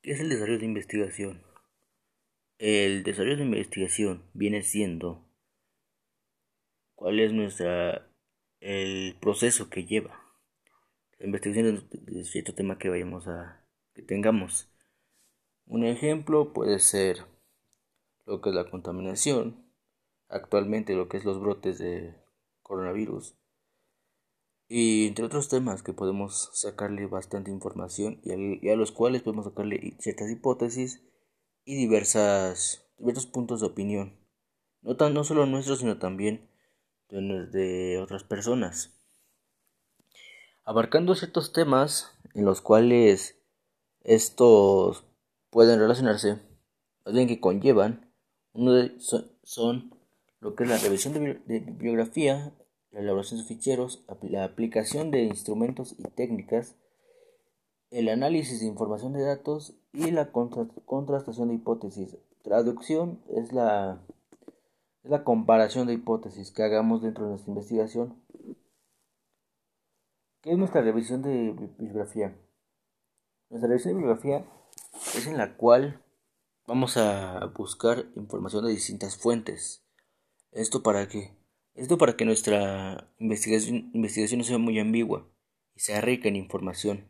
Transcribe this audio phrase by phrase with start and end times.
[0.00, 1.42] ¿Qué es el desarrollo de investigación?
[2.58, 5.28] El desarrollo de investigación viene siendo
[6.94, 8.08] cuál es nuestra
[8.60, 10.24] el proceso que lleva
[11.18, 14.70] la investigación de cierto tema que vayamos a que tengamos.
[15.66, 17.24] Un ejemplo puede ser
[18.24, 19.68] lo que es la contaminación,
[20.28, 22.14] actualmente lo que es los brotes de
[22.62, 23.36] coronavirus
[24.68, 29.96] y entre otros temas que podemos sacarle bastante información y a, los cuales podemos sacarle
[29.98, 31.02] ciertas hipótesis
[31.64, 34.18] y diversas, diversos puntos de opinión,
[34.82, 36.48] no, tan, no solo nuestros, sino también
[37.08, 38.92] de, otras personas,
[40.64, 43.40] abarcando ciertos temas en los cuales
[44.02, 45.04] estos
[45.48, 46.38] pueden relacionarse,
[47.06, 48.12] más bien que conllevan,
[48.52, 49.94] uno de, son,
[50.40, 52.52] lo que es la revisión de bibliografía,
[52.90, 56.76] la elaboración de ficheros, la aplicación de instrumentos y técnicas,
[57.90, 62.16] el análisis de información de datos y la contrastación de hipótesis.
[62.42, 64.00] Traducción es la,
[65.04, 68.22] es la comparación de hipótesis que hagamos dentro de nuestra investigación.
[70.42, 72.36] ¿Qué es nuestra revisión de bibliografía?
[73.50, 74.46] Nuestra revisión de bibliografía
[75.16, 76.02] es en la cual
[76.66, 79.82] vamos a buscar información de distintas fuentes.
[80.52, 81.37] ¿Esto para qué?
[81.78, 85.30] Esto para que nuestra investigación, investigación no sea muy ambigua
[85.76, 87.08] y sea rica en información.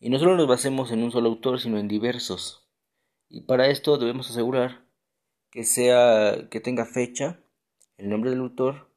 [0.00, 2.68] Y no solo nos basemos en un solo autor, sino en diversos.
[3.28, 4.84] Y para esto debemos asegurar
[5.52, 7.44] que sea que tenga fecha,
[7.96, 8.90] el nombre del autor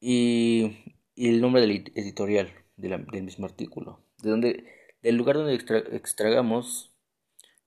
[0.00, 4.64] y, el nombre del editorial del mismo artículo, de donde,
[5.00, 6.92] del lugar donde extragamos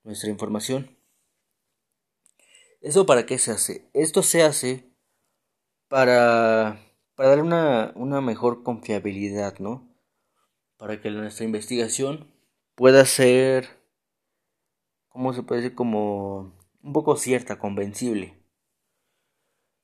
[0.04, 0.98] nuestra información.
[2.82, 3.90] ¿Eso para qué se hace?
[3.94, 4.93] Esto se hace
[5.94, 6.80] para,
[7.14, 9.96] para dar una, una mejor confiabilidad, ¿no?
[10.76, 12.34] Para que nuestra investigación
[12.74, 13.68] pueda ser,
[15.10, 15.76] ¿cómo se puede decir?
[15.76, 18.42] Como un poco cierta, convencible.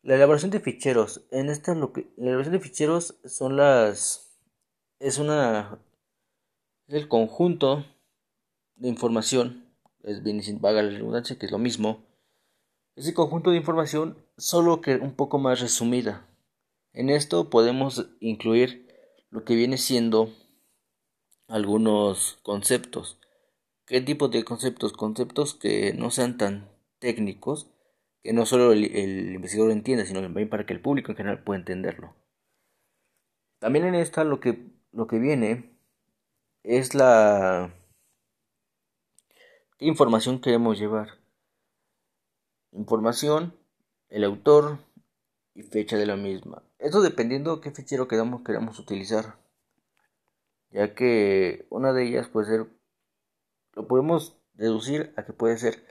[0.01, 1.28] La elaboración de ficheros.
[1.29, 4.35] En esta lo que la elaboración de ficheros son las
[4.97, 5.79] es una
[6.88, 7.85] es el conjunto
[8.78, 12.09] de información, es bien sin vaga la redundancia, que es lo mismo,
[12.99, 16.27] ese conjunto de información, solo que un poco más resumida.
[16.91, 18.87] En esto podemos incluir
[19.29, 20.33] lo que viene siendo
[21.47, 23.17] algunos conceptos.
[23.85, 24.91] ¿Qué tipo de conceptos?
[24.91, 27.71] Conceptos que no sean tan técnicos,
[28.21, 28.83] que no solo el,
[29.33, 32.13] investigador entienda, sino también para que el público en general pueda entenderlo.
[33.59, 35.71] También en esta lo que, lo que viene
[36.63, 37.73] es la
[39.77, 41.19] ¿Qué información queremos llevar?
[42.72, 43.53] Información,
[44.09, 44.80] el autor
[45.53, 46.63] y fecha de la misma.
[46.78, 49.35] Esto dependiendo de qué fichero queramos, queramos utilizar.
[50.72, 52.68] Ya que una de ellas puede ser,
[53.74, 55.84] lo podemos deducir a que puede ser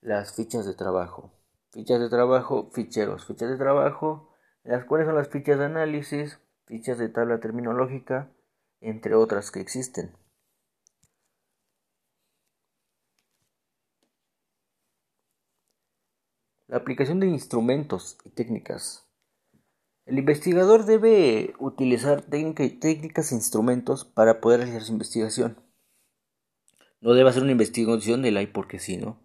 [0.00, 1.32] las fichas de trabajo.
[1.70, 4.34] Fichas de trabajo, ficheros, fichas de trabajo,
[4.64, 8.30] las cuales son las fichas de análisis, fichas de tabla terminológica,
[8.80, 10.12] entre otras que existen.
[16.70, 19.04] La aplicación de instrumentos y técnicas.
[20.06, 25.60] El investigador debe utilizar técnicas e instrumentos para poder realizar su investigación.
[27.00, 29.20] No debe hacer una investigación de la y porque sí, ¿no?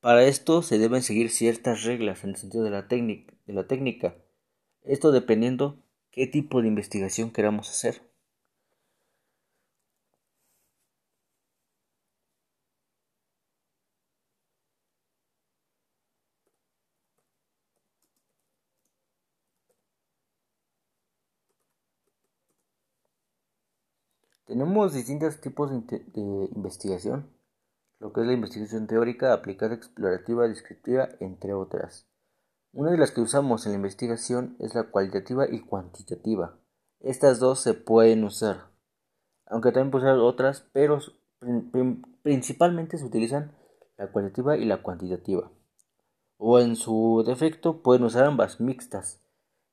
[0.00, 4.16] Para esto se deben seguir ciertas reglas en el sentido de la, de la técnica.
[4.82, 8.00] Esto dependiendo qué tipo de investigación queramos hacer.
[24.50, 26.02] Tenemos distintos tipos de,
[26.56, 27.30] investigación,
[28.00, 32.08] lo que es la investigación teórica, aplicada, explorativa, descriptiva, entre otras.
[32.72, 36.58] Una de las que usamos en la investigación es la cualitativa y cuantitativa.
[36.98, 38.72] Estas dos se pueden usar,
[39.46, 40.98] aunque también pueden usar otras, pero
[42.22, 43.52] principalmente se utilizan
[43.98, 45.48] la cualitativa y la cuantitativa.
[46.38, 49.20] O en su defecto pueden usar ambas mixtas,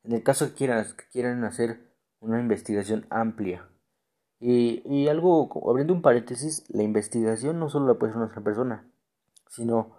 [0.03, 1.79] en el caso que quieran, que quieran hacer
[2.19, 3.67] una investigación amplia.
[4.39, 8.87] Y, algo, abriendo un paréntesis, la investigación no solo la puede hacer una persona,
[9.49, 9.97] sino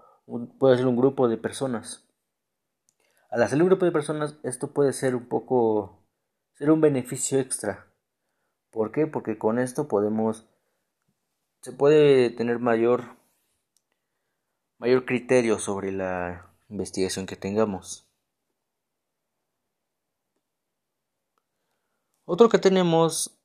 [0.58, 2.06] puede ser un grupo de personas.
[3.31, 6.06] Al hacer un grupo de personas, esto puede ser un poco,
[6.55, 7.93] ser un beneficio extra.
[8.70, 9.06] ¿Por qué?
[9.06, 10.46] Porque con esto podemos,
[11.61, 13.17] se puede tener mayor,
[14.79, 18.08] mayor criterio sobre la investigación que tengamos.
[22.25, 23.38] Otro que tenemos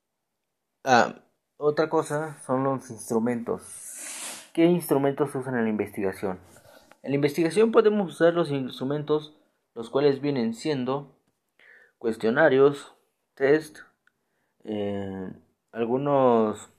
[0.86, 1.16] Ah,
[1.58, 4.50] otra cosa son los instrumentos.
[4.54, 6.40] ¿Qué instrumentos usan en la investigación?
[7.04, 9.34] En la investigación podemos usar los instrumentos
[9.76, 11.18] los cuales vienen siendo
[11.98, 12.96] cuestionarios,
[13.34, 13.80] test,
[14.66, 15.32] eh,
[15.72, 16.70] algunos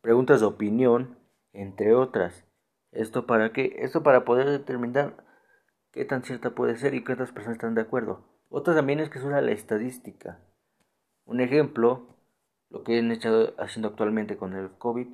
[0.00, 1.18] preguntas de opinión,
[1.52, 2.44] entre otras.
[2.92, 3.76] Esto para qué?
[3.80, 5.24] Esto para poder determinar
[5.90, 8.24] qué tan cierta puede ser y cuántas personas están de acuerdo.
[8.48, 10.40] Otra también es que se usa la estadística.
[11.26, 12.17] Un ejemplo,
[12.70, 15.08] lo que han estado haciendo actualmente con el COVID,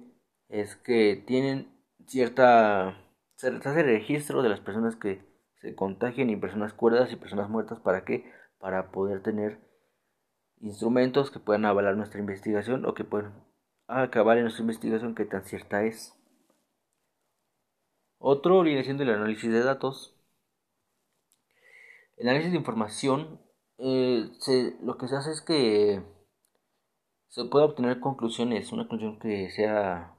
[0.49, 1.73] es que tienen
[2.07, 3.01] cierta...
[3.37, 5.25] Se hace registro de las personas que
[5.61, 7.81] se contagian y personas cuerdas y personas muertas.
[7.81, 8.31] ¿Para qué?
[8.59, 9.59] Para poder tener
[10.61, 13.45] instrumentos que puedan avalar nuestra investigación o que puedan
[13.87, 16.15] acabar en nuestra investigación qué tan cierta es.
[18.19, 20.17] Otro viene siendo el análisis de datos.
[22.17, 23.41] El análisis de información,
[23.79, 24.31] eh,
[24.81, 26.03] lo que se hace es que
[27.35, 30.15] se puede obtener conclusiones, una conclusión que sea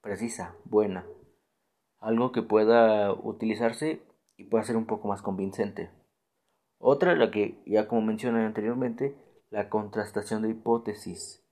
[0.00, 1.04] precisa, buena,
[1.98, 4.00] algo que pueda utilizarse
[4.36, 5.90] y pueda ser un poco más convincente.
[6.78, 9.16] Otra, la que ya como mencioné anteriormente,
[9.50, 11.44] la contrastación de hipótesis.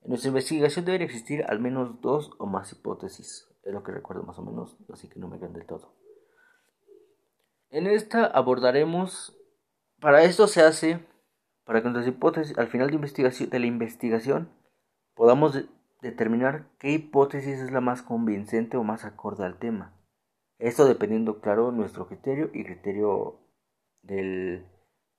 [0.00, 4.22] En nuestra investigación deben existir al menos dos o más hipótesis, es lo que recuerdo
[4.22, 5.92] más o menos, así que no me quedan del todo.
[7.68, 9.36] En esta abordaremos,
[10.00, 11.09] para esto se hace,
[11.70, 14.48] para que nuestras hipótesis, al final de, la investigación,
[15.14, 15.68] podamos
[16.02, 19.94] determinar qué hipótesis es la más convincente o más acorde al tema.
[20.58, 23.38] Esto dependiendo, claro, nuestro criterio y criterio
[24.02, 24.66] del,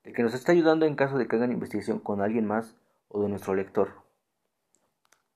[0.04, 2.76] del que nos está ayudando en caso de que hagan investigación con alguien más
[3.08, 4.01] o de nuestro lector.